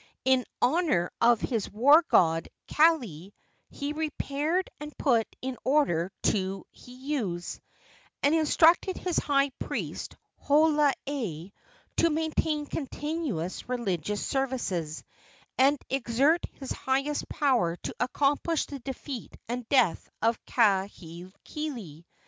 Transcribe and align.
In 0.25 0.45
honor 0.63 1.11
of 1.21 1.41
his 1.41 1.69
war 1.71 2.03
god, 2.09 2.49
Kaili, 2.67 3.33
he 3.69 3.93
repaired 3.93 4.67
and 4.79 4.97
put 4.97 5.27
in 5.43 5.59
order 5.63 6.11
two 6.23 6.65
heiaus, 6.73 7.59
and 8.23 8.33
instructed 8.33 8.97
his 8.97 9.19
high 9.19 9.51
priest, 9.59 10.15
Holoae, 10.43 11.51
to 11.97 12.09
maintain 12.09 12.65
continuous 12.65 13.69
religious 13.69 14.25
services, 14.25 15.03
and 15.59 15.77
exert 15.87 16.45
his 16.53 16.71
highest 16.71 17.29
powers 17.29 17.77
to 17.83 17.95
accomplish 17.99 18.65
the 18.65 18.79
defeat 18.79 19.37
and 19.47 19.69
death 19.69 20.09
of 20.19 20.43
Kahekili. 20.45 22.05